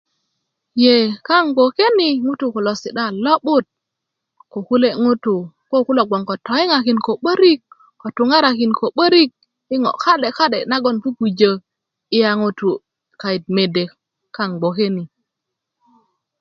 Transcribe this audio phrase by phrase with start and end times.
[0.83, 0.95] ye
[1.27, 3.65] kaaŋ gboke ni ŋutuu kulo si'da a lo'but
[4.51, 7.59] ko kule' ŋutuu ko kulo gboŋ ko toyiŋakin ko 'börik
[8.01, 9.29] ko tuŋarakin ko 'börik
[9.73, 11.51] i ŋo' ka'de ka'de nagoŋ pupujö
[12.15, 12.81] iya ŋutu'
[13.21, 13.93] kayit mede yu
[14.35, 15.03] kaaŋ gboke ni